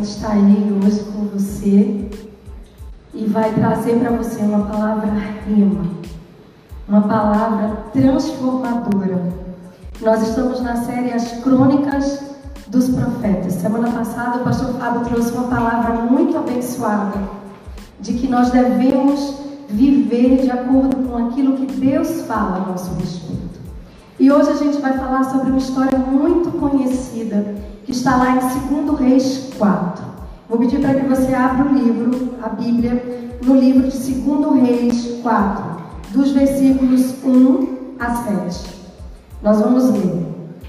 [0.00, 2.08] Está aí hoje com você
[3.12, 5.10] e vai trazer para você uma palavra
[5.46, 5.84] rima,
[6.88, 9.30] uma palavra transformadora.
[10.00, 12.22] Nós estamos na série As Crônicas
[12.68, 13.52] dos Profetas.
[13.52, 17.20] Semana passada o pastor Fábio trouxe uma palavra muito abençoada
[18.00, 19.34] de que nós devemos
[19.68, 23.60] viver de acordo com aquilo que Deus fala a nosso respeito.
[24.18, 27.54] E hoje a gente vai falar sobre uma história muito conhecida
[27.90, 30.04] que está lá em 2 Reis 4.
[30.48, 35.18] Vou pedir para que você abra o livro, a Bíblia, no livro de 2 Reis
[35.22, 35.64] 4,
[36.10, 37.66] dos versículos 1
[37.98, 38.70] a 7.
[39.42, 40.24] Nós vamos ler.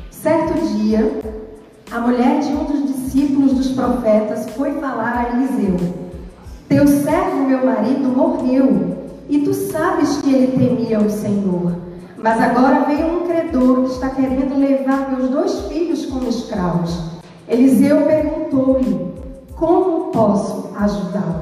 [0.09, 1.21] Certo dia,
[1.91, 5.77] a mulher de um dos discípulos dos profetas foi falar a Eliseu:
[6.67, 8.97] Teu servo, meu marido, morreu,
[9.29, 11.73] e tu sabes que ele temia o Senhor.
[12.17, 17.10] Mas agora veio um credor que está querendo levar meus dois filhos como escravos.
[17.51, 19.11] Eliseu perguntou-lhe:
[19.55, 21.41] Como posso ajudá-la?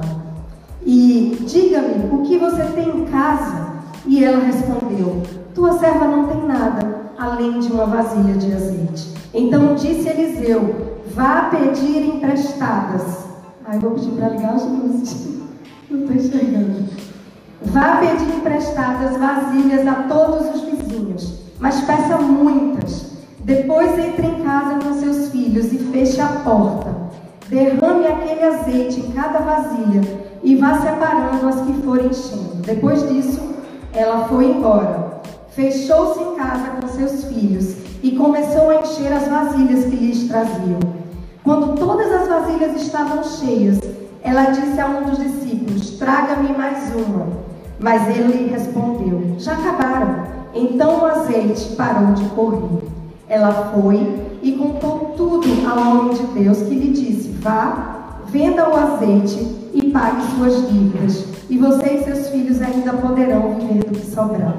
[0.84, 3.70] E diga-me o que você tem em casa.
[4.04, 5.22] E ela respondeu:
[5.54, 9.14] Tua serva não tem nada além de uma vasilha de azeite.
[9.32, 13.26] Então disse Eliseu: Vá pedir emprestadas.
[13.64, 15.28] Aí vou pedir para ligar as luzes.
[15.88, 16.88] Não estou enxergando.
[17.62, 23.09] Vá pedir emprestadas vasilhas a todos os vizinhos, mas peça muitas.
[23.50, 26.94] Depois entre em casa com seus filhos e feche a porta.
[27.48, 30.02] Derrame aquele azeite em cada vasilha
[30.40, 32.62] e vá separando as que forem enchendo.
[32.64, 33.40] Depois disso,
[33.92, 35.20] ela foi embora.
[35.48, 40.78] Fechou-se em casa com seus filhos e começou a encher as vasilhas que lhes traziam.
[41.42, 43.80] Quando todas as vasilhas estavam cheias,
[44.22, 47.26] ela disse a um dos discípulos: Traga-me mais uma.
[47.80, 50.22] Mas ele respondeu: Já acabaram.
[50.54, 52.99] Então o azeite parou de correr.
[53.30, 58.76] Ela foi e contou tudo ao homem de Deus que lhe disse: Vá, venda o
[58.76, 59.38] azeite
[59.72, 64.56] e pague suas dívidas, e você e seus filhos ainda poderão viver do que sobrar.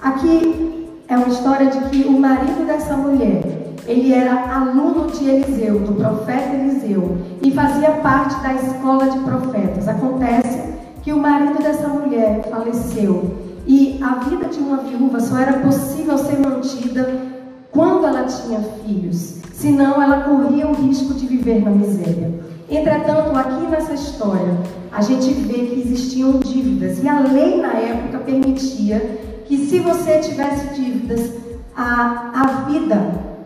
[0.00, 5.80] Aqui é uma história de que o marido dessa mulher, ele era aluno de Eliseu,
[5.80, 9.86] do profeta Eliseu, e fazia parte da escola de profetas.
[9.86, 10.72] Acontece
[11.02, 13.36] que o marido dessa mulher faleceu
[13.66, 17.31] e a vida de uma viúva só era possível ser mantida
[17.72, 22.30] quando ela tinha filhos, senão ela corria o risco de viver na miséria.
[22.68, 24.56] Entretanto, aqui nessa história,
[24.90, 30.18] a gente vê que existiam dívidas e a lei na época permitia que se você
[30.20, 31.32] tivesse dívidas,
[31.74, 32.96] a, a vida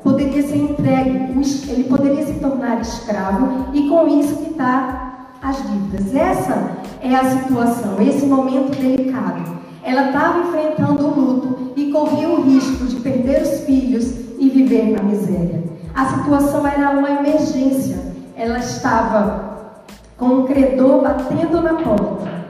[0.03, 1.26] poderia ser entregue,
[1.69, 6.15] ele poderia se tornar escravo e com isso quitar as dívidas.
[6.15, 9.56] Essa é a situação, esse momento delicado.
[9.82, 14.92] Ela estava enfrentando o luto e corria o risco de perder os filhos e viver
[14.92, 15.62] na miséria.
[15.97, 17.97] A situação era uma emergência.
[18.37, 19.73] Ela estava
[20.19, 22.45] com um credor batendo na porta,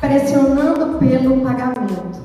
[0.00, 2.20] pressionando pelo pagamento.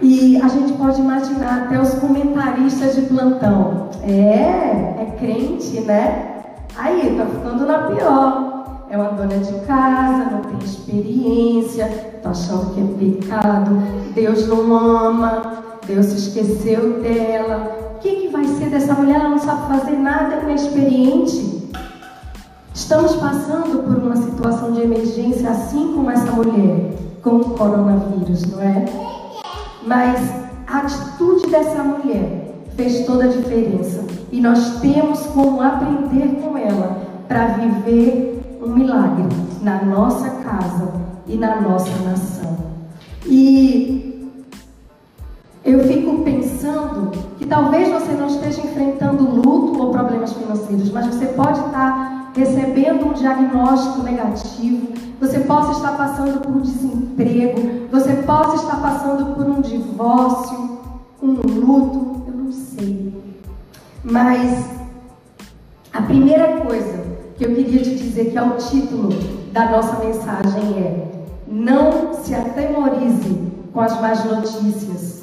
[0.00, 3.90] E a gente pode imaginar até os comentaristas de plantão.
[4.02, 6.42] É, é crente, né?
[6.76, 8.86] Aí tá ficando na pior.
[8.90, 11.86] É uma dona de casa, não tem experiência,
[12.20, 13.82] tá achando que é pecado,
[14.14, 17.81] Deus não ama, Deus se esqueceu dela.
[18.02, 19.20] Que, que vai ser dessa mulher?
[19.20, 21.70] Ela não sabe fazer nada, é experiente.
[22.74, 28.60] Estamos passando por uma situação de emergência, assim como essa mulher, com o coronavírus, não
[28.60, 28.84] é?
[29.86, 30.20] Mas
[30.66, 34.04] a atitude dessa mulher fez toda a diferença.
[34.32, 39.28] E nós temos como aprender com ela para viver um milagre
[39.62, 40.92] na nossa casa
[41.28, 42.56] e na nossa nação.
[43.26, 44.11] E
[45.64, 51.26] eu fico pensando que talvez você não esteja enfrentando luto ou problemas financeiros, mas você
[51.26, 54.88] pode estar recebendo um diagnóstico negativo,
[55.20, 60.80] você possa estar passando por desemprego, você possa estar passando por um divórcio,
[61.22, 62.12] um luto,
[62.52, 63.12] sei.
[64.04, 64.66] Mas
[65.92, 67.04] a primeira coisa
[67.36, 69.10] que eu queria te dizer, que é o título
[69.52, 75.21] da nossa mensagem, é: Não se atemorize com as más notícias.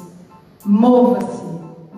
[0.65, 1.41] Mova-se.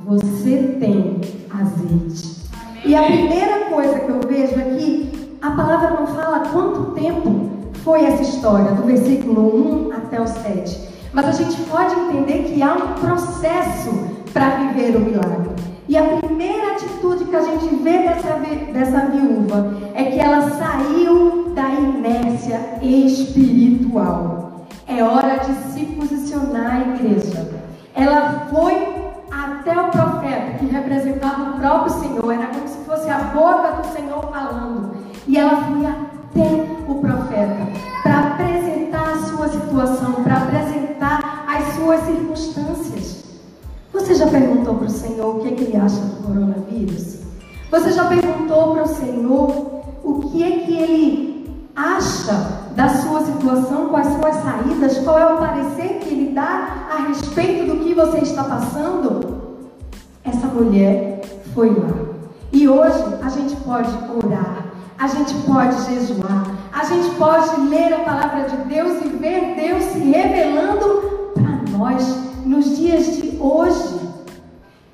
[0.06, 1.20] Você tem
[1.50, 2.42] azeite.
[2.86, 7.50] E a primeira coisa que eu vejo aqui, a palavra não fala quanto tempo
[7.84, 10.90] foi essa história, do versículo 1 até o 7.
[11.12, 13.92] Mas a gente pode entender que há um processo
[14.32, 15.56] para viver o milagre.
[15.88, 18.40] E a primeira atitude que a gente vê dessa,
[18.72, 24.68] dessa viúva é que ela saiu da inércia espiritual.
[24.88, 27.61] É hora de se posicionar, igreja.
[27.96, 28.74] Ela foi
[29.32, 33.94] até o profeta, que representava o próprio Senhor, era como se fosse a boca do
[33.94, 34.96] Senhor falando.
[35.28, 37.68] E ela foi até o profeta
[38.04, 43.24] para apresentar a sua situação, para apresentar as suas circunstâncias.
[43.94, 47.20] Você já perguntou para o Senhor o que, é que ele acha do coronavírus?
[47.70, 53.90] Você já perguntou para o Senhor o que é que ele acha da sua situação,
[53.90, 57.94] quais são as saídas, qual é o parecer que ele dá a respeito do que
[57.94, 59.42] você está passando?
[60.24, 61.22] Essa mulher
[61.54, 61.90] foi lá.
[62.52, 63.90] E hoje a gente pode
[64.24, 64.66] orar,
[64.98, 69.84] a gente pode jejuar, a gente pode ler a palavra de Deus e ver Deus
[69.86, 74.00] se revelando para nós nos dias de hoje.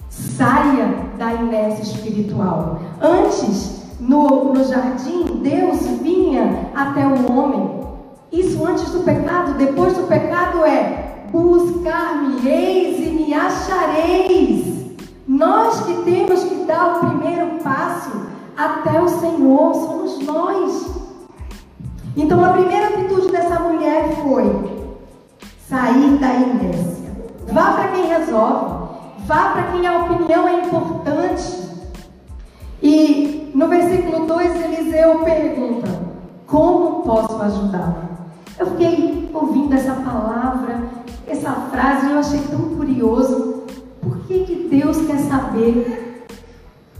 [0.09, 2.79] Saia da inércia espiritual.
[3.01, 7.77] Antes, no, no jardim, Deus vinha até o homem.
[8.31, 14.77] Isso antes do pecado, depois do pecado é buscar-me-eis e me achareis.
[15.27, 18.11] Nós que temos que dar o primeiro passo
[18.55, 20.87] até o Senhor, somos nós.
[22.15, 24.45] Então a primeira atitude dessa mulher foi
[25.67, 27.15] sair da inércia.
[27.51, 28.87] Vá para quem resolve,
[29.25, 31.67] vá para quem a opinião é importante.
[32.81, 35.87] E no versículo 2, Eliseu pergunta:
[36.45, 38.03] Como posso ajudá-la?
[38.59, 40.81] Eu fiquei ouvindo essa palavra,
[41.27, 43.63] essa frase, e eu achei tão curioso.
[44.01, 46.25] Por que, que Deus quer saber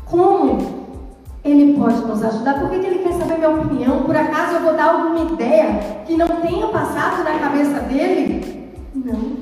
[0.06, 0.58] como
[1.44, 2.60] Ele pode nos ajudar?
[2.60, 4.04] Por que, que Ele quer saber minha opinião?
[4.04, 8.72] Por acaso eu vou dar alguma ideia que não tenha passado na cabeça dele?
[8.94, 9.38] Não.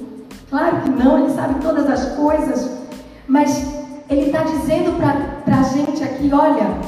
[0.49, 2.71] Claro que não, Ele sabe todas as coisas.
[3.27, 6.79] Mas Ele está dizendo para a gente aqui: olha,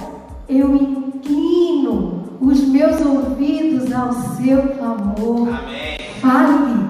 [0.48, 5.48] eu inclino os meus ouvidos ao seu clamor.
[5.50, 5.98] Amém.
[6.22, 6.88] Fale,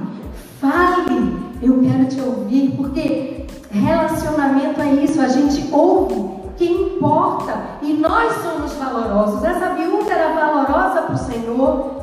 [0.59, 1.38] fale.
[1.62, 5.21] Eu quero te ouvir, porque relacionamento é isso.
[5.21, 9.44] A gente ouve quem importa e nós somos valorosos.
[9.44, 11.97] Essa viúva era valorosa para o Senhor.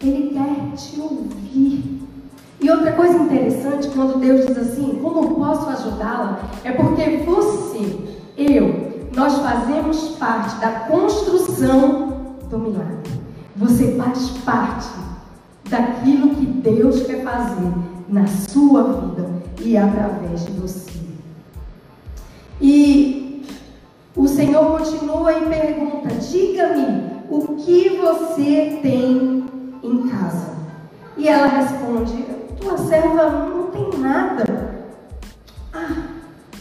[0.00, 1.95] Ele quer te ouvir.
[2.60, 6.40] E outra coisa interessante, quando Deus diz assim, como posso ajudá-la?
[6.64, 7.98] É porque você,
[8.36, 13.12] eu, nós fazemos parte da construção do milagre.
[13.56, 14.88] Você faz parte
[15.68, 17.72] daquilo que Deus quer fazer
[18.08, 19.28] na sua vida
[19.62, 20.92] e através de você.
[22.60, 23.42] E
[24.14, 29.44] o Senhor continua e pergunta: diga-me o que você tem
[29.82, 30.56] em casa.
[31.16, 32.35] E ela responde:
[32.66, 34.44] tua serva não tem nada.
[35.72, 36.02] Ah,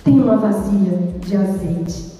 [0.04, 2.14] tem uma vasilha de azeite.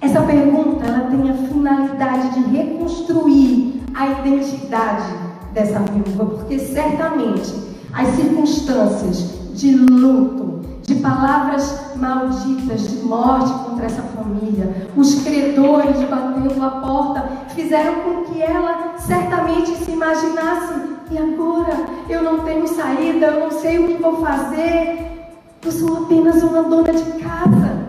[0.00, 5.14] Essa pergunta ela tem a finalidade de reconstruir a identidade
[5.52, 7.54] dessa viúva, porque certamente
[7.92, 16.62] as circunstâncias de luto, de palavras malditas, de morte contra essa família, os credores batendo
[16.62, 21.86] a porta, fizeram com que ela certamente se imaginasse: e agora?
[22.08, 25.30] Eu não tenho saída, eu não sei o que vou fazer,
[25.64, 27.86] eu sou apenas uma dona de casa.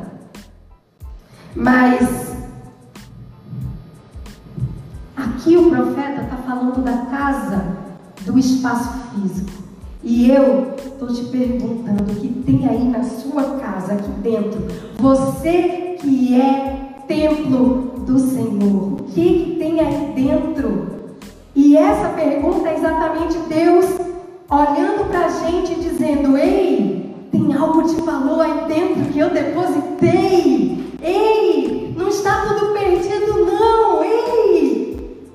[1.55, 2.35] Mas
[5.15, 7.65] aqui o profeta está falando da casa,
[8.21, 9.63] do espaço físico.
[10.03, 14.67] E eu estou te perguntando o que tem aí na sua casa, aqui dentro.
[14.99, 20.96] Você que é templo do Senhor, o que, que tem aí dentro?
[21.57, 23.85] E essa pergunta é exatamente Deus
[24.47, 29.31] olhando para a gente e dizendo: Ei, tem algo de valor aí dentro que eu
[29.31, 30.93] depositei.
[31.01, 34.03] Ei, não está tudo perdido, não.
[34.03, 35.25] Ei!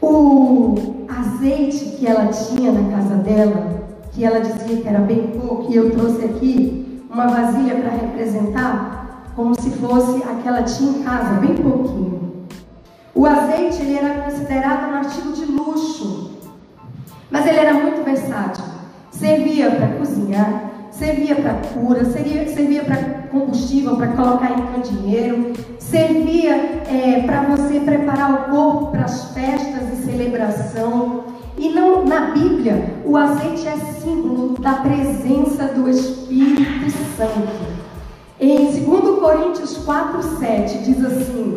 [0.00, 5.70] O azeite que ela tinha na casa dela, que ela dizia que era bem pouco,
[5.70, 11.00] e eu trouxe aqui uma vasilha para representar, como se fosse a que ela tinha
[11.00, 12.15] em casa, bem pouquinho.
[13.16, 16.32] O azeite ele era considerado um artigo de luxo,
[17.30, 18.62] mas ele era muito versátil.
[19.10, 22.96] Servia para cozinhar, servia para cura, servia, servia para
[23.30, 29.94] combustível para colocar em candeeiro, servia é, para você preparar o corpo para as festas
[29.94, 31.24] e celebração.
[31.56, 37.86] E não, na Bíblia, o azeite é símbolo da presença do Espírito Santo.
[38.38, 41.55] Em 2 Coríntios 4, 7 diz assim: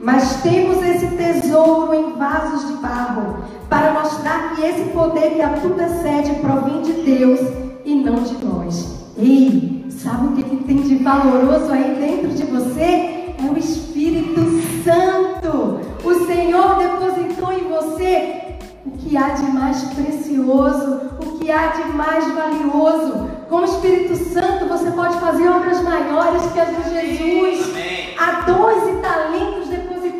[0.00, 5.50] Mas temos esse tesouro em vasos de barro, para mostrar que esse poder que a
[5.50, 7.40] tudo excede provém de Deus
[7.84, 8.98] e não de nós.
[9.18, 13.34] Ei, Sabe o que, que tem de valoroso aí dentro de você?
[13.38, 14.40] É o Espírito
[14.82, 15.80] Santo.
[16.02, 21.84] O Senhor depositou em você o que há de mais precioso, o que há de
[21.92, 23.28] mais valioso.
[23.50, 27.68] Com o Espírito Santo você pode fazer obras maiores que as de Jesus.
[27.68, 28.14] Amém.
[28.18, 29.68] Há dons e talentos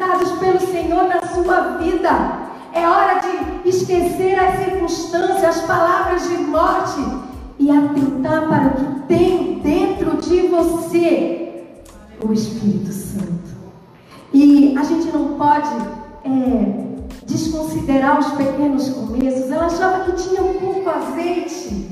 [0.01, 2.51] depositados pelo Senhor na sua vida.
[2.73, 7.01] É hora de esquecer as circunstâncias, as palavras de morte
[7.59, 11.65] e atentar para o que tem dentro de você
[12.27, 13.51] o Espírito Santo.
[14.33, 15.71] E a gente não pode
[16.25, 16.87] é,
[17.27, 19.51] desconsiderar os pequenos começos.
[19.51, 21.91] Ela achava que tinha um pouco azeite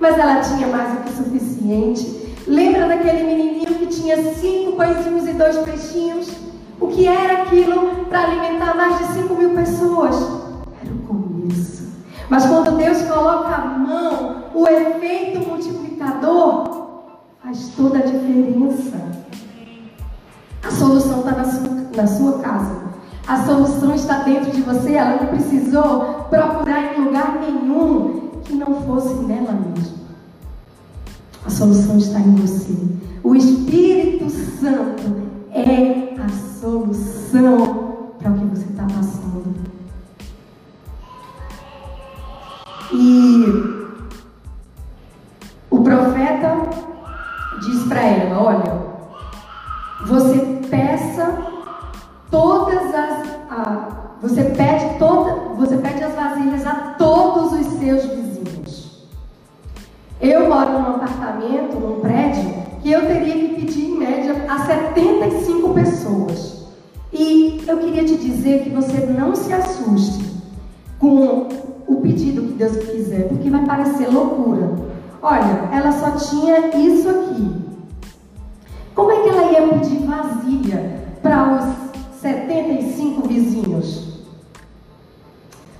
[0.00, 2.34] mas ela tinha mais do que suficiente.
[2.46, 6.28] Lembra daquele menininho que tinha cinco pãezinhos e dois peixinhos?
[6.80, 10.16] O que era aquilo para alimentar mais de cinco mil pessoas?
[10.82, 11.92] Era o começo.
[12.28, 16.86] Mas quando Deus coloca a mão, o efeito multiplicador
[17.42, 18.96] faz toda a diferença.
[20.62, 21.44] A solução está na
[21.96, 22.82] na sua casa.
[23.26, 24.94] A solução está dentro de você.
[24.94, 30.04] Ela não precisou procurar em lugar nenhum que não fosse nela mesma.
[31.46, 32.74] A solução está em você.
[33.22, 36.13] O Espírito Santo é
[36.64, 39.54] solução para o que você está passando.
[42.90, 43.44] E
[45.68, 46.70] o profeta
[47.60, 48.82] diz para ela: Olha,
[50.06, 50.38] você
[50.70, 51.36] peça
[52.30, 53.34] todas as.
[54.22, 58.24] Você pede toda, você pede as vasilhas a todos os seus vizinhos
[60.20, 65.74] eu moro num apartamento, num prédio, que eu teria que pedir em média a 75
[65.74, 66.53] pessoas.
[67.16, 70.24] E eu queria te dizer que você não se assuste
[70.98, 71.48] com
[71.86, 74.74] o pedido que Deus quiser, porque vai parecer loucura.
[75.22, 77.54] Olha, ela só tinha isso aqui.
[78.96, 84.24] Como é que ela ia pedir vasilha para os 75 vizinhos?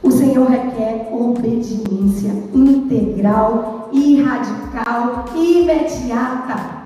[0.00, 6.84] O Senhor requer obediência integral e radical e imediata.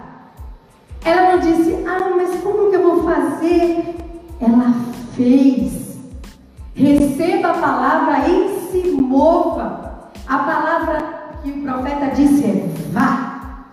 [1.04, 4.07] Ela não disse, ah, mas como que eu vou fazer?
[4.40, 4.75] Ela
[5.14, 5.99] fez.
[6.75, 10.11] Receba a palavra e se mova.
[10.26, 13.64] A palavra que o profeta disse é vá.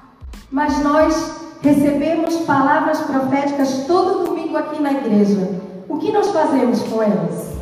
[0.52, 5.62] Mas nós recebemos palavras proféticas todo domingo aqui na igreja.
[5.88, 7.56] O que nós fazemos com elas?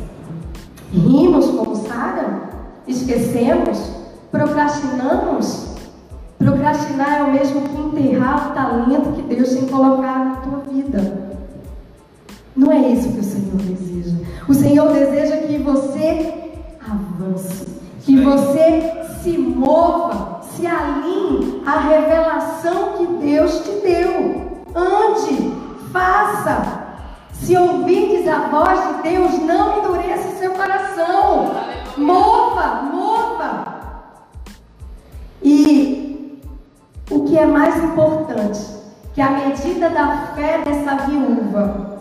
[0.92, 2.50] Rimos como Sara?
[2.86, 3.90] Esquecemos?
[4.30, 5.74] Procrastinamos?
[6.38, 11.33] Procrastinar é o mesmo que enterrar o talento que Deus tem colocado na tua vida.
[12.56, 14.16] Não é isso que o Senhor deseja.
[14.48, 17.66] O Senhor deseja que você avance,
[18.02, 18.92] que você
[19.22, 24.62] se mova, se alinhe à revelação que Deus te deu.
[24.72, 25.52] Ande,
[25.92, 26.84] faça,
[27.32, 31.54] se ouvirdes a voz de Deus, não endureça o seu coração.
[31.96, 33.64] Mova, mova.
[35.42, 36.40] E
[37.10, 38.60] o que é mais importante,
[39.12, 41.93] que a medida da fé dessa viúva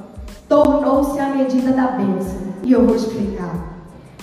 [0.54, 2.38] tornou-se a medida da bênção.
[2.62, 3.56] E eu vou explicar.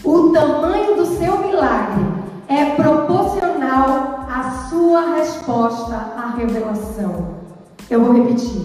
[0.05, 2.07] O tamanho do seu milagre
[2.47, 7.31] é proporcional à sua resposta à revelação.
[7.91, 8.63] Eu vou repetir.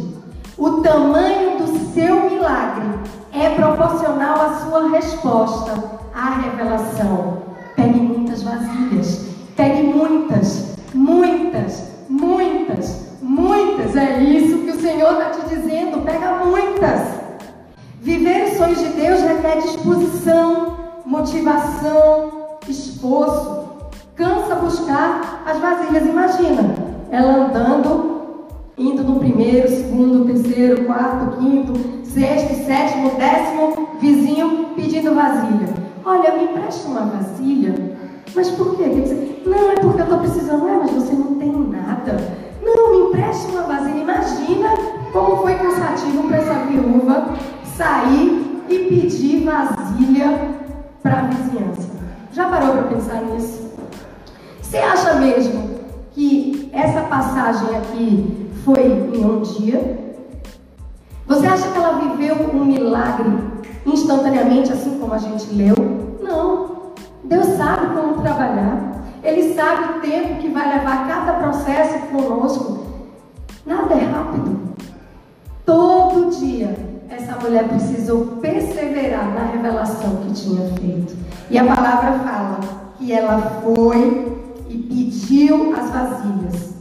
[0.55, 2.87] O tamanho do seu milagre
[3.33, 5.73] é proporcional à sua resposta
[6.13, 7.39] à revelação.
[7.75, 13.95] Pegue muitas vasilhas, pegue muitas, muitas, muitas, muitas.
[13.95, 16.05] É isso que o Senhor está te dizendo.
[16.05, 17.24] Pega muitas.
[18.05, 23.65] Viver os sonhos de Deus requer disposição, motivação, esforço.
[24.15, 26.05] Cansa buscar as vasilhas.
[26.05, 26.75] Imagina
[27.09, 28.45] ela andando
[28.77, 35.73] indo no primeiro, segundo, terceiro, quarto, quinto, sexto, sétimo, décimo vizinho pedindo vasilha.
[36.05, 37.73] Olha, me empresta uma vasilha.
[38.35, 38.83] Mas por quê?
[39.47, 40.67] Não, é porque eu estou precisando.
[40.67, 42.17] É, mas você não tem nada.
[42.61, 43.97] Não, me empreste uma vasilha.
[43.97, 44.69] Imagina
[45.11, 47.33] como foi cansativo para essa viúva
[47.77, 50.55] sair e pedir vasilha
[51.03, 51.89] para a vizinhança.
[52.31, 53.71] Já parou para pensar nisso?
[54.61, 55.75] Você acha mesmo
[56.13, 58.81] que essa passagem aqui foi
[59.13, 59.99] em um dia?
[61.27, 63.29] Você acha que ela viveu um milagre
[63.85, 65.75] instantaneamente, assim como a gente leu?
[66.21, 66.93] Não.
[67.23, 69.03] Deus sabe como trabalhar.
[69.23, 72.85] Ele sabe o tempo que vai levar cada processo conosco.
[73.65, 74.75] Nada é rápido.
[75.65, 81.15] Todo dia essa mulher precisou perseverar na revelação que tinha feito.
[81.49, 82.59] E a palavra fala
[82.97, 84.37] que ela foi
[84.69, 86.73] e pediu as vasilhas.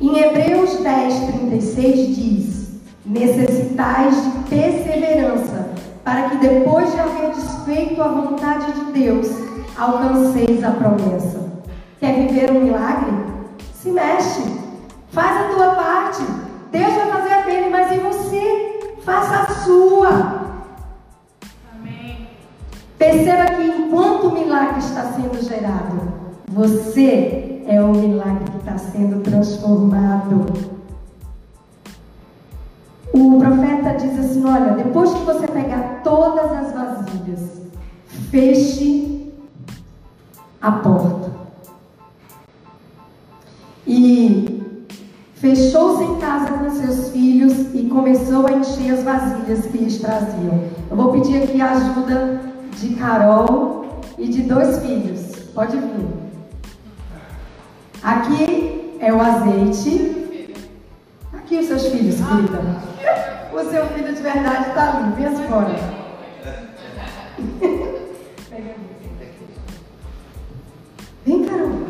[0.00, 2.70] Em Hebreus 10, 36 diz:
[3.04, 5.70] Necessitais de perseverança,
[6.02, 9.28] para que depois de haver desfeito a vontade de Deus,
[9.76, 11.46] alcanceis a promessa.
[12.00, 13.12] Quer viver um milagre?
[13.74, 14.42] Se mexe.
[15.10, 16.22] Faz a tua parte.
[16.70, 18.75] Deus vai fazer a dele, mas e você?
[19.06, 20.62] Faça a sua.
[21.72, 22.26] Amém.
[22.98, 26.12] Perceba que enquanto o milagre está sendo gerado,
[26.48, 30.46] você é o milagre que está sendo transformado.
[33.12, 37.62] O profeta diz assim: Olha, depois que você pegar todas as vasilhas,
[38.32, 39.32] feche
[40.60, 41.30] a porta.
[43.86, 44.55] E
[45.46, 50.64] fechou-se em casa com seus filhos e começou a encher as vasilhas que lhes traziam.
[50.90, 52.40] Eu vou pedir aqui a ajuda
[52.76, 55.36] de Carol e de dois filhos.
[55.54, 56.08] Pode vir.
[58.02, 60.16] Aqui é o azeite.
[61.32, 62.82] Aqui os seus filhos, querida.
[63.52, 65.96] O seu filho de verdade está ali, vem fora.
[71.24, 71.85] Vem, Carol.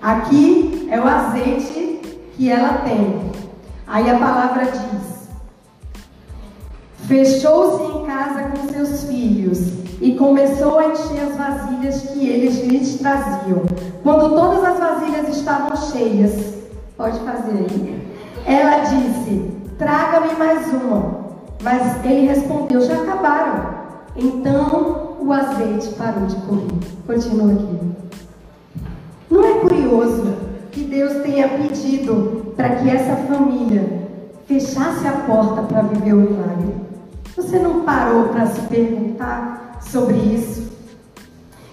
[0.00, 2.00] Aqui é o azeite
[2.36, 3.32] que ela tem.
[3.86, 5.28] Aí a palavra diz:
[7.08, 9.58] Fechou-se em casa com seus filhos
[10.00, 13.62] e começou a encher as vasilhas que eles lhes traziam.
[14.04, 16.54] Quando todas as vasilhas estavam cheias,
[16.96, 18.08] pode fazer aí.
[18.46, 21.26] Ela disse: Traga-me mais uma.
[21.60, 23.78] Mas ele respondeu: Já acabaram.
[24.14, 26.68] Então o azeite parou de correr.
[27.04, 27.78] Continua aqui.
[29.30, 30.36] Não é curioso
[30.70, 34.08] que Deus tenha pedido para que essa família
[34.46, 36.74] fechasse a porta para viver o milagre?
[37.34, 40.68] Você não parou para se perguntar sobre isso?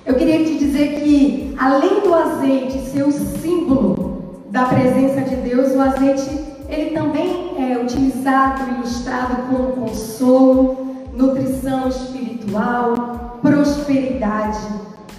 [0.06, 5.74] Eu queria te dizer que, além do azeite ser o símbolo da presença de Deus,
[5.74, 14.60] o azeite ele também é utilizado, ilustrado como consolo, nutrição espiritual, prosperidade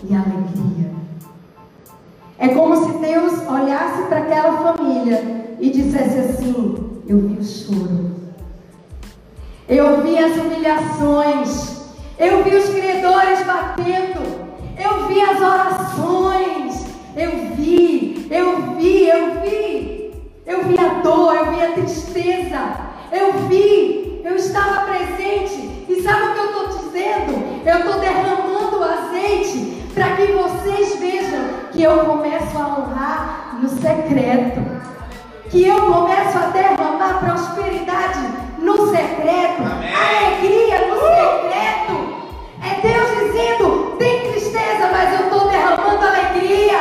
[0.09, 1.06] e alegria.
[2.39, 8.11] É como se Deus olhasse para aquela família e dissesse assim: Eu vi o choro,
[9.67, 11.77] eu vi as humilhações,
[12.19, 14.21] eu vi os credores batendo,
[14.79, 20.13] eu vi as orações, eu vi, eu vi, eu vi,
[20.45, 22.77] eu vi a dor, eu vi a tristeza,
[23.11, 25.87] eu vi, eu estava presente.
[25.89, 27.63] E sabe o que eu estou dizendo?
[27.65, 31.41] Eu estou derramando o azeite para que vocês vejam
[31.73, 34.61] que eu começo a honrar no secreto.
[35.49, 38.21] Que eu começo a derramar prosperidade
[38.59, 39.95] no secreto, Amém.
[39.95, 41.97] alegria no secreto.
[42.63, 46.79] É Deus dizendo: tem tristeza, mas eu estou derramando alegria.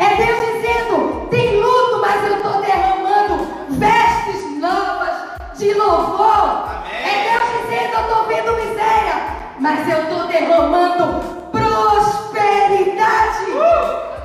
[0.00, 5.14] É Deus dizendo: tem luto, mas eu estou derramando vestes novas
[5.56, 6.77] de louvor.
[7.08, 9.16] É Deus dizendo: eu estou vendo miséria,
[9.58, 11.04] mas eu estou derramando
[11.50, 13.46] prosperidade.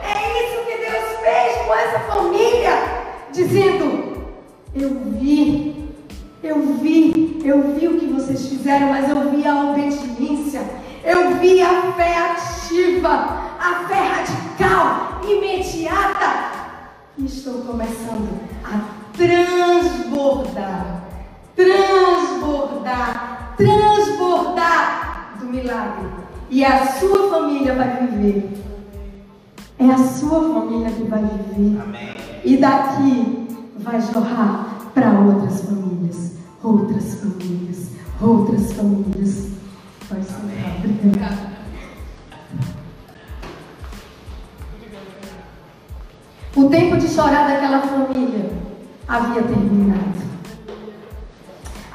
[0.04, 2.74] É isso que Deus fez com essa família,
[3.32, 4.28] dizendo:
[4.76, 5.90] eu vi,
[6.44, 10.62] eu vi, eu vi o que vocês fizeram, mas eu vi a obediência,
[11.06, 13.12] eu vi a fé ativa,
[13.60, 16.52] a fé radical, imediata.
[17.18, 18.80] E estou começando a
[19.16, 21.03] transbordar
[21.56, 26.10] transbordar, transbordar do milagre.
[26.50, 28.64] E a sua família vai viver.
[29.80, 31.82] É a sua família que vai viver.
[31.82, 32.14] Amém.
[32.44, 33.48] E daqui
[33.80, 37.90] vai jorrar para outras famílias, outras famílias,
[38.22, 39.50] outras famílias.
[40.08, 40.36] Pode ser.
[40.78, 41.54] Obrigada.
[46.56, 48.52] O tempo de chorar daquela família
[49.08, 50.33] havia terminado.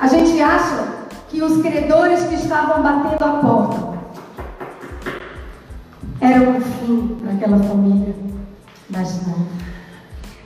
[0.00, 0.86] A gente acha
[1.28, 3.98] que os credores que estavam batendo a porta
[6.20, 8.14] eram o fim para aquela família,
[8.88, 9.46] mas não.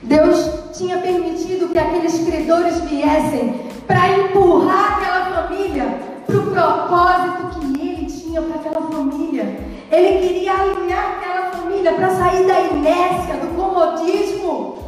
[0.01, 7.79] Deus tinha permitido que aqueles credores viessem para empurrar aquela família para o propósito que
[7.79, 9.59] ele tinha para aquela família.
[9.91, 14.79] Ele queria alinhar aquela família para sair da inércia, do comodismo.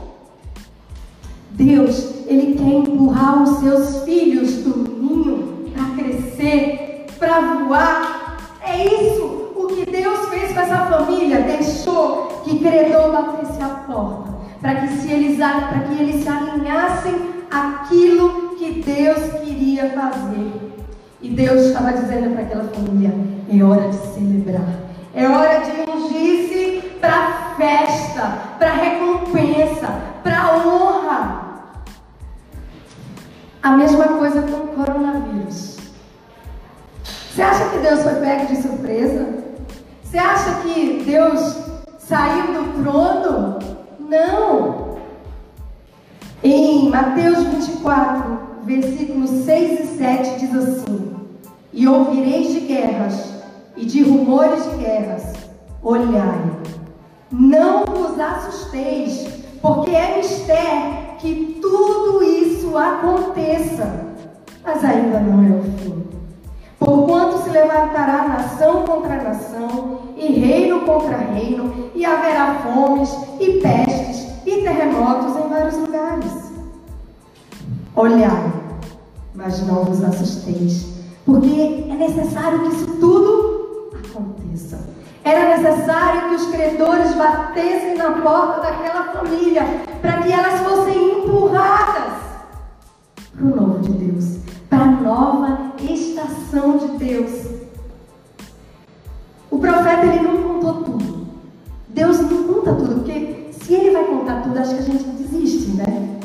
[1.52, 8.58] Deus ele quer empurrar os seus filhos do ninho para crescer, para voar.
[8.62, 11.42] É isso o que Deus fez com essa família.
[11.42, 17.16] Deixou que credor batesse a porta, para que, se eles, para que eles se alinhassem
[17.52, 20.52] aquilo que Deus queria fazer.
[21.22, 23.14] E Deus estava dizendo para aquela família:
[23.52, 24.68] é hora de celebrar,
[25.14, 29.88] é hora de ungir-se para festa, para recompensa,
[30.24, 31.45] para honra.
[33.66, 35.78] A mesma coisa com o coronavírus.
[37.04, 39.40] Você acha que Deus foi pego de surpresa?
[40.04, 41.64] Você acha que Deus
[41.98, 43.58] saiu do trono?
[44.00, 45.00] Não.
[46.44, 51.16] Em Mateus 24, versículos 6 e 7 diz assim:
[51.74, 53.34] E ouvireis de guerras
[53.76, 55.34] e de rumores de guerras,
[55.82, 56.52] olhai,
[57.32, 59.28] não vos assusteis,
[59.60, 61.55] porque é mistério que
[62.78, 64.06] aconteça,
[64.64, 66.06] mas ainda não é o fim.
[66.80, 73.10] Porquanto se levantará nação contra nação, e reino contra reino, e haverá fomes,
[73.40, 76.52] e pestes, e terremotos em vários lugares.
[77.96, 78.52] Olhai,
[79.34, 80.86] mas não vos assusteis,
[81.26, 84.80] porque é necessário que isso tudo aconteça.
[85.24, 89.64] Era necessário que os credores batessem na porta daquela família
[90.02, 92.25] para que elas fossem empurradas
[93.36, 94.38] para o novo de Deus,
[94.70, 97.46] para a nova estação de Deus.
[99.52, 101.28] O profeta ele não contou tudo.
[101.90, 105.72] Deus não conta tudo, porque se ele vai contar tudo, acho que a gente desiste,
[105.72, 106.20] né?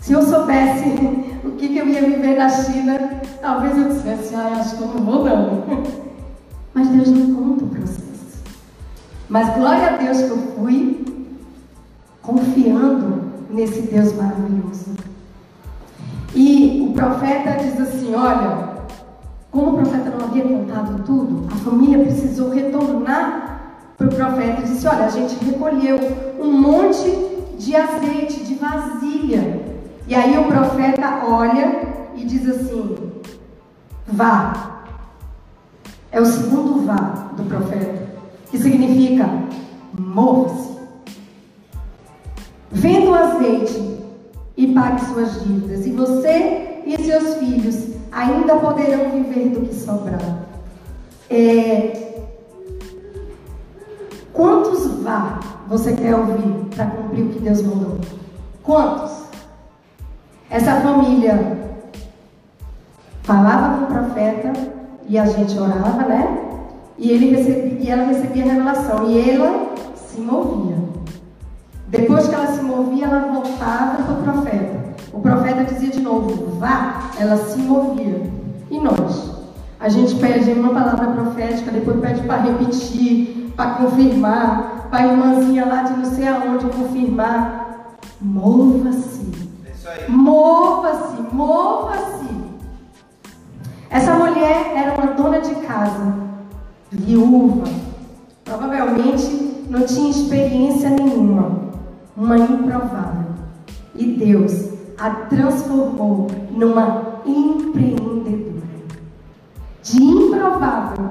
[0.00, 0.88] Se eu soubesse
[1.44, 4.88] o que, que eu ia viver na China, talvez eu dissesse, ah, acho que eu
[4.88, 5.64] não vou não.
[6.74, 8.42] Mas Deus não conta o processo.
[9.28, 11.04] Mas glória a Deus que eu fui
[12.22, 15.05] confiando nesse Deus maravilhoso.
[16.36, 18.76] E o profeta diz assim: olha,
[19.50, 24.64] como o profeta não havia contado tudo, a família precisou retornar para o profeta e
[24.64, 25.98] disse: olha, a gente recolheu
[26.38, 27.10] um monte
[27.58, 29.64] de azeite, de vasilha.
[30.06, 32.96] E aí o profeta olha e diz assim:
[34.06, 34.82] vá.
[36.12, 38.08] É o segundo vá do profeta
[38.50, 39.26] que significa
[39.98, 40.76] move-se.
[42.70, 43.95] Venda o azeite
[44.56, 50.38] e pague suas dívidas, e você e seus filhos ainda poderão viver do que sobrar.
[51.28, 52.24] É...
[54.32, 57.98] Quantos vá você quer ouvir para cumprir o que Deus mandou?
[58.62, 59.26] Quantos?
[60.48, 61.58] Essa família
[63.22, 64.52] falava com o profeta
[65.08, 66.46] e a gente orava, né?
[66.98, 69.10] E, ele recebia, e ela recebia a revelação.
[69.10, 70.76] E ela se movia.
[71.88, 74.86] Depois que ela se movia, ela voltava para o profeta.
[75.12, 77.10] O profeta dizia de novo, vá.
[77.18, 78.30] Ela se movia.
[78.70, 79.36] E nós?
[79.78, 85.66] A gente pede uma palavra profética, depois pede para repetir, para confirmar, para a irmãzinha
[85.66, 87.96] lá de não sei aonde confirmar.
[88.20, 89.30] Mova-se.
[89.86, 92.26] É mova-se, mova-se.
[93.88, 96.14] Essa mulher era uma dona de casa
[96.90, 97.68] viúva,
[98.44, 101.65] provavelmente não tinha experiência nenhuma,
[102.16, 103.34] uma improvável.
[103.94, 108.66] E Deus a transformou numa empreendedora.
[109.82, 111.10] De improvável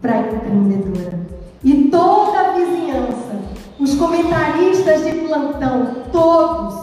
[0.00, 1.20] para empreendedora.
[1.62, 3.40] E toda a vizinhança,
[3.78, 6.74] os comentaristas de plantão, todos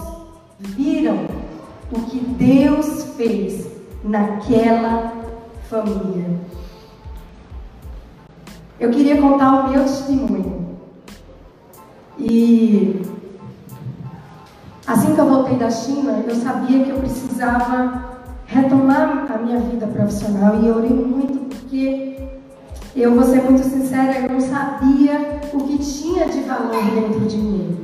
[0.60, 1.26] viram
[1.92, 3.68] o que Deus fez
[4.04, 5.14] naquela
[5.70, 6.40] família.
[8.80, 10.68] Eu queria contar o meu testemunho.
[12.20, 13.02] E
[14.88, 19.86] assim que eu voltei da China, eu sabia que eu precisava retomar a minha vida
[19.86, 22.18] profissional e eu orei muito porque
[22.96, 27.38] eu vou ser muito sincera, eu não sabia o que tinha de valor dentro de
[27.38, 27.78] mim.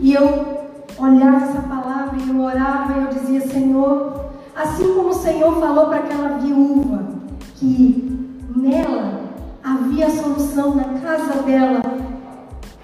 [0.00, 5.14] E eu olhava essa palavra e eu orava e eu dizia, Senhor, assim como o
[5.14, 7.04] Senhor falou para aquela viúva
[7.54, 9.22] que nela
[9.62, 11.80] havia solução na casa dela.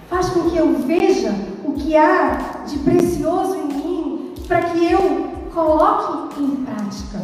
[0.08, 1.34] Faz com que eu veja
[1.68, 7.20] o que há de precioso em mim para que eu coloque em prática.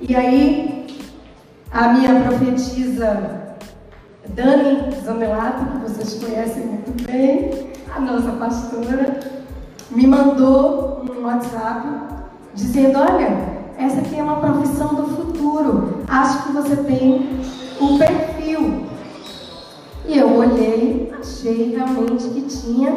[0.00, 0.86] E aí,
[1.70, 3.56] a minha profetisa
[4.28, 9.20] Dani Zamelato, que vocês conhecem muito bem, a nossa pastora,
[9.90, 11.86] me mandou um WhatsApp
[12.54, 16.02] dizendo: Olha, essa aqui é uma profissão do futuro.
[16.08, 17.40] Acho que você tem
[17.80, 18.86] o perfil.
[20.06, 22.94] E eu olhei, achei realmente que tinha,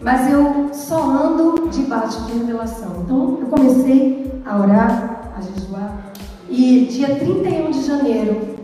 [0.00, 3.02] mas eu só ando debaixo de revelação.
[3.04, 6.12] Então eu comecei a orar, a jejuar.
[6.48, 8.56] E dia 31 de janeiro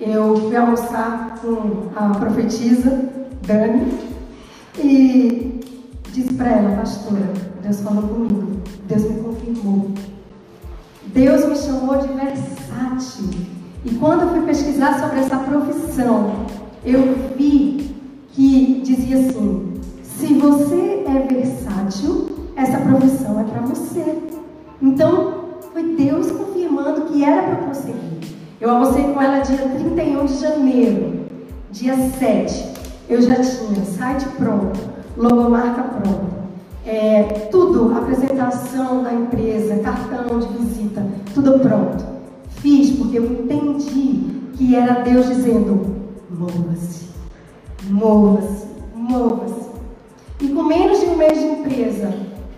[0.00, 3.08] eu fui almoçar com a profetisa
[3.46, 3.92] Dani
[4.78, 5.60] e
[6.12, 9.90] disse para ela, pastora, Deus falou comigo, Deus me confirmou.
[11.06, 13.30] Deus me chamou de versátil.
[13.84, 16.46] E quando eu fui pesquisar sobre essa profissão,
[16.84, 17.94] eu vi
[18.32, 19.67] que dizia assim:
[20.50, 24.18] você é versátil, essa profissão é para você.
[24.80, 28.36] Então, foi Deus confirmando que era para prosseguir.
[28.58, 31.26] Eu almocei com ela dia 31 de janeiro,
[31.70, 32.78] dia 7.
[33.08, 34.78] eu já tinha site pronto,
[35.16, 36.38] logomarca pronta,
[36.84, 42.04] é, tudo, apresentação da empresa, cartão de visita, tudo pronto.
[42.48, 45.96] Fiz porque eu entendi que era Deus dizendo:
[46.30, 47.08] mova-se,
[47.90, 49.57] mova-se, mova-se.
[50.40, 52.14] E com menos de um mês de empresa,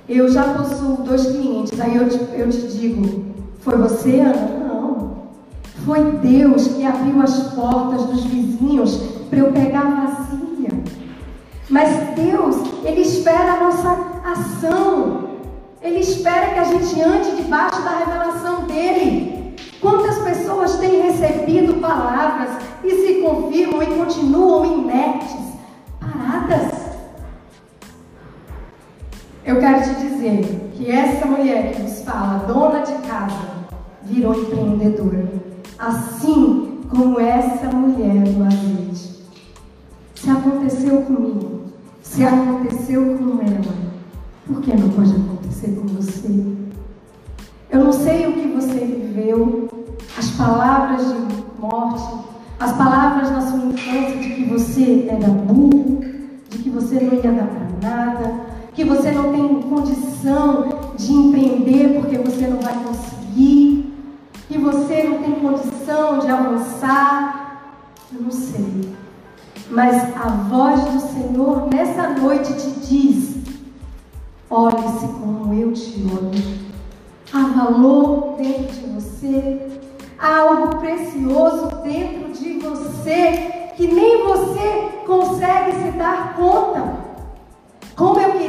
[0.08, 1.80] eu já possuo dois clientes.
[1.80, 3.24] Aí eu te, eu te digo:
[3.60, 4.58] foi você, Ana?
[4.58, 5.20] Não.
[5.86, 8.96] Foi Deus que abriu as portas dos vizinhos
[9.30, 10.70] para eu pegar vazia.
[11.70, 15.30] Mas Deus, Ele espera a nossa ação.
[15.82, 19.54] Ele espera que a gente ande debaixo da revelação dEle.
[19.80, 22.50] Quantas pessoas têm recebido palavras
[22.84, 25.36] e se confirmam e continuam inertes,
[25.98, 26.79] paradas?
[29.50, 33.48] Eu quero te dizer que essa mulher que nos fala, dona de casa,
[34.04, 35.28] virou empreendedora.
[35.76, 39.24] Assim como essa mulher do azeite.
[40.14, 41.62] Se aconteceu comigo,
[42.00, 43.74] se aconteceu com ela,
[44.46, 46.28] por que não pode acontecer com você?
[47.70, 49.68] Eu não sei o que você viveu,
[50.16, 52.24] as palavras de morte,
[52.60, 56.04] as palavras na sua infância de que você era burro,
[56.48, 62.00] de que você não ia dar para nada, que você não tem condição de empreender
[62.00, 63.94] porque você não vai conseguir,
[64.48, 67.76] que você não tem condição de avançar.
[68.12, 68.94] Eu não sei.
[69.70, 73.36] Mas a voz do Senhor nessa noite te diz:
[74.48, 76.60] olhe-se como eu te olho.
[77.32, 79.80] Há valor dentro de você,
[80.18, 86.98] há algo precioso dentro de você que nem você consegue se dar conta.
[87.94, 88.39] Como eu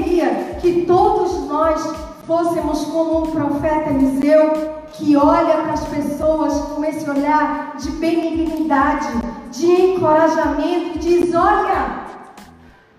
[0.61, 1.81] que todos nós
[2.25, 9.07] fôssemos como um profeta Eliseu, que olha para as pessoas com esse olhar de benignidade,
[9.51, 12.01] de encorajamento e diz: Olha,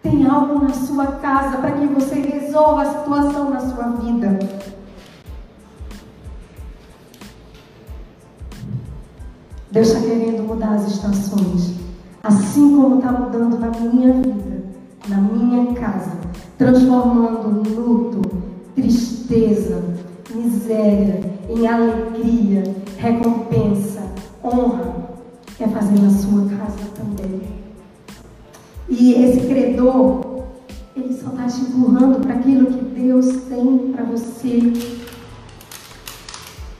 [0.03, 4.39] tem algo na sua casa para que você resolva a situação na sua vida.
[9.71, 11.77] Deus está querendo mudar as estações,
[12.23, 14.65] assim como está mudando na minha vida,
[15.09, 16.22] na minha casa,
[16.63, 18.21] transformando luto,
[18.77, 19.83] tristeza,
[20.33, 22.63] miséria em alegria,
[22.99, 24.03] recompensa,
[24.45, 25.09] honra,
[25.59, 27.43] quer fazer na sua casa também.
[28.89, 30.45] E esse credor,
[30.95, 34.73] ele só está te empurrando para aquilo que Deus tem para você.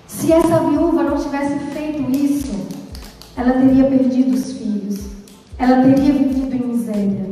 [0.07, 2.53] Se essa viúva não tivesse feito isso,
[3.37, 5.01] ela teria perdido os filhos,
[5.59, 7.32] ela teria vivido em miséria.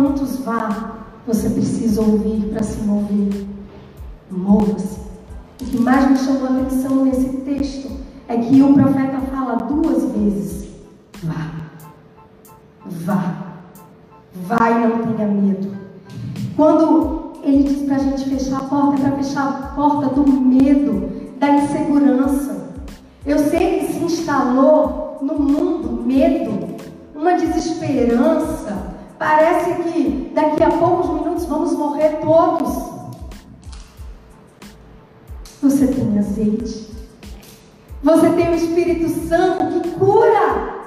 [0.00, 0.94] Quantos vá
[1.26, 3.48] você precisa ouvir para se mover?
[4.30, 5.00] Mova-se.
[5.60, 7.90] O que mais me chamou a atenção nesse texto
[8.28, 10.68] é que o profeta fala duas vezes:
[11.24, 11.50] vá,
[12.86, 13.34] vá,
[14.46, 15.76] vá e não tenha medo.
[16.54, 20.30] Quando ele diz para a gente fechar a porta, é para fechar a porta do
[20.30, 22.68] medo, da insegurança.
[23.26, 26.76] Eu sei que se instalou no mundo medo,
[27.16, 28.97] uma desesperança.
[29.18, 32.88] Parece que daqui a poucos minutos vamos morrer todos.
[35.60, 36.88] Você tem azeite.
[38.00, 40.78] Você tem o Espírito Santo que cura.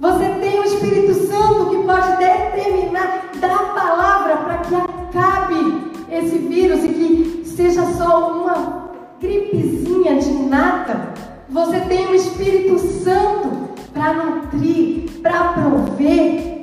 [0.00, 6.38] Você tem o Espírito Santo que pode determinar, dar a palavra para que acabe esse
[6.38, 11.14] vírus e que seja só uma gripezinha de nada.
[11.48, 16.55] Você tem o Espírito Santo para nutrir, para prover.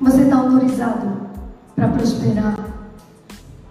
[0.00, 1.16] Você está autorizado
[1.74, 2.54] para prosperar.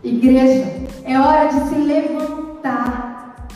[0.03, 3.47] Igreja, é hora de se levantar.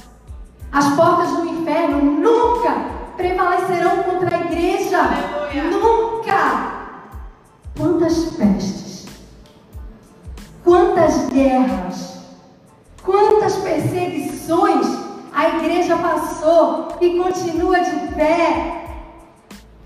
[0.71, 2.75] As portas do inferno nunca
[3.17, 4.97] prevalecerão contra a igreja.
[4.99, 5.63] Aleluia.
[5.71, 6.69] Nunca.
[7.75, 9.05] Quantas pestes,
[10.63, 12.19] quantas guerras,
[13.03, 14.85] quantas perseguições
[15.33, 18.78] a igreja passou e continua de pé.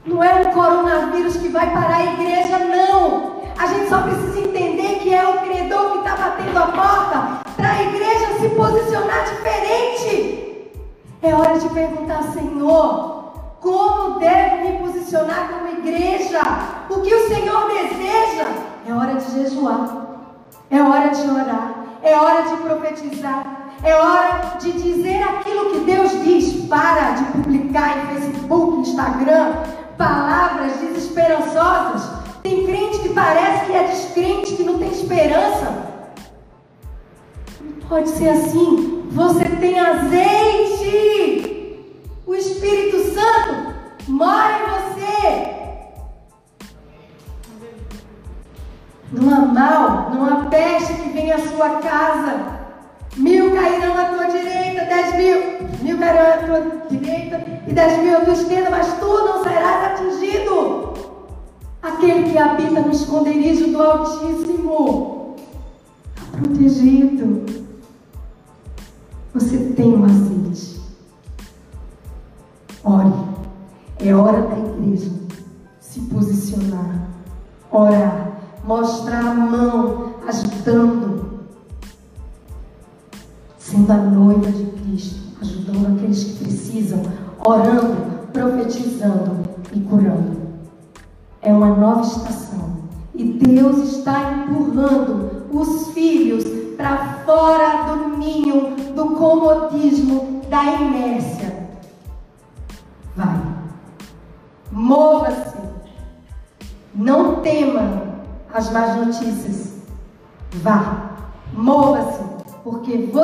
[0.05, 3.41] Não é um coronavírus que vai parar a igreja, não.
[3.57, 7.71] A gente só precisa entender que é o credor que está batendo a porta para
[7.71, 10.71] a igreja se posicionar diferente.
[11.21, 16.41] É hora de perguntar, Senhor, como devo me posicionar como igreja?
[16.89, 18.47] O que o Senhor deseja?
[18.85, 20.19] É hora de jejuar,
[20.69, 26.11] é hora de orar, é hora de profetizar, é hora de dizer aquilo que Deus
[26.23, 26.63] diz.
[26.67, 29.53] Para de publicar em Facebook, Instagram,
[29.97, 32.23] palavras desesperançosas.
[32.41, 35.83] Tem crente que parece que é descrente, que não tem esperança.
[37.61, 39.07] Não pode ser assim.
[39.11, 40.93] Você tem azeite.
[42.25, 43.73] O Espírito Santo
[44.07, 45.53] mora em você.
[49.11, 52.63] Não há mal, não há peste que vem à sua casa.
[53.15, 55.69] Mil cairão à tua direita, dez mil.
[55.81, 57.42] Mil cairão à tua direita,
[57.73, 60.93] e dez mil à tua esquerda, mas tu não serás atingido.
[61.81, 65.35] Aquele que habita no esconderijo do Altíssimo
[66.15, 67.45] está protegido.
[69.33, 70.81] Você tem um azeite.
[72.83, 73.33] Ore.
[73.99, 74.42] É hora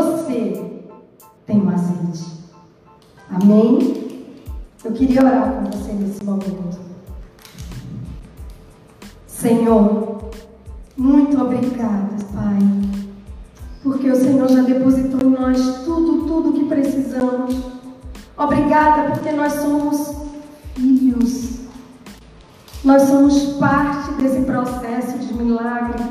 [0.09, 0.83] você
[1.45, 2.25] tem um azeite.
[3.29, 4.25] Amém?
[4.83, 6.79] Eu queria orar com você nesse momento.
[9.27, 10.31] Senhor,
[10.97, 12.59] muito obrigada, Pai,
[13.83, 17.55] porque o Senhor já depositou em nós tudo, tudo que precisamos.
[18.37, 20.13] Obrigada porque nós somos
[20.75, 21.59] filhos.
[22.83, 26.03] Nós somos parte desse processo de milagre.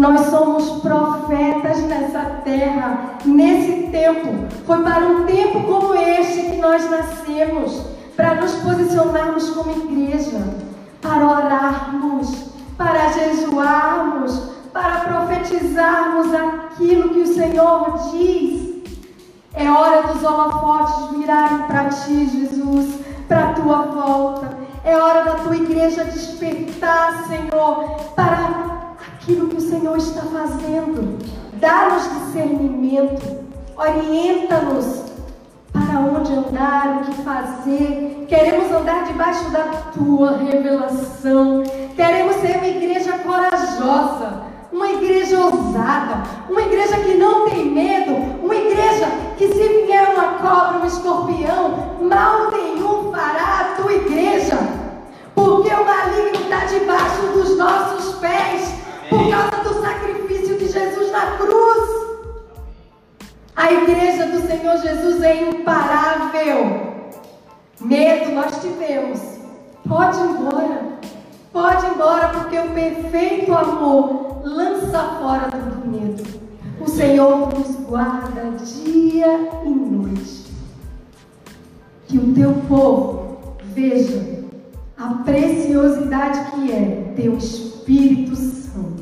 [0.00, 4.46] Nós somos profetas nessa terra, nesse tempo.
[4.64, 7.82] Foi para um tempo como este que nós nascemos,
[8.16, 10.42] para nos posicionarmos como igreja,
[11.02, 12.46] para orarmos,
[12.78, 18.82] para jejuarmos, para profetizarmos aquilo que o Senhor diz.
[19.52, 24.60] É hora dos holofotes virarem para ti, Jesus, para a tua volta.
[24.82, 28.69] É hora da tua igreja despertar, Senhor, para
[29.20, 31.18] aquilo que o Senhor está fazendo.
[31.54, 33.44] Dá-nos discernimento,
[33.76, 35.10] orienta-nos
[35.72, 38.26] para onde andar, o que fazer.
[38.28, 41.62] Queremos andar debaixo da tua revelação.
[41.94, 48.54] Queremos ser uma igreja corajosa, uma igreja ousada, uma igreja que não tem medo, uma
[48.54, 49.06] igreja
[49.36, 54.56] que se vier uma cobra, um escorpião, mal nenhum fará a tua igreja.
[55.34, 58.80] Porque o maligno está debaixo dos nossos pés,
[59.10, 61.90] por causa do sacrifício de Jesus na cruz.
[63.56, 66.90] A igreja do Senhor Jesus é imparável.
[67.80, 69.20] Medo nós tivemos.
[69.86, 70.90] Pode ir embora.
[71.52, 76.22] Pode ir embora, porque o perfeito amor lança fora todo medo.
[76.80, 80.46] O Senhor nos guarda dia e noite.
[82.06, 84.44] Que o teu povo veja
[84.96, 88.99] a preciosidade que é teu Espírito Santo.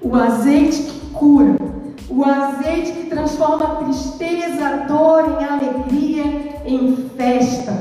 [0.00, 1.68] O azeite que cura
[2.10, 7.78] o azeite que transforma a tristeza, a dor em alegria, em festa.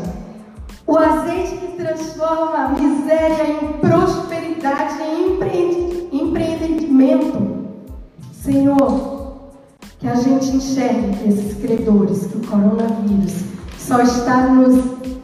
[0.85, 5.37] O azeite que transforma a miséria em prosperidade, em
[6.11, 7.67] empreendimento.
[8.33, 9.37] Senhor,
[9.99, 13.43] que a gente enxergue esses credores que o coronavírus
[13.77, 14.75] só está nos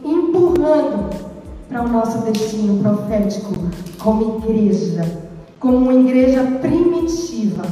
[0.04, 1.10] empurrando
[1.68, 3.52] para o nosso destino profético
[3.98, 5.23] como igreja,
[5.64, 7.62] como uma igreja primitiva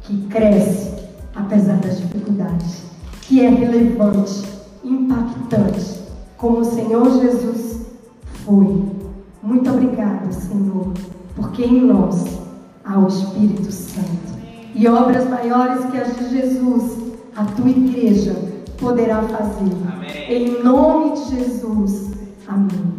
[0.00, 0.90] que cresce
[1.36, 2.82] apesar das dificuldades,
[3.20, 4.42] que é relevante,
[4.82, 6.00] impactante,
[6.36, 7.86] como o Senhor Jesus
[8.44, 8.84] foi.
[9.40, 10.92] Muito obrigada, Senhor,
[11.36, 12.24] porque em nós
[12.84, 14.32] há o Espírito Santo.
[14.74, 16.98] E obras maiores que as de Jesus,
[17.36, 18.34] a tua igreja
[18.78, 19.70] poderá fazer.
[19.92, 20.24] Amém.
[20.28, 22.10] Em nome de Jesus.
[22.48, 22.92] Amém.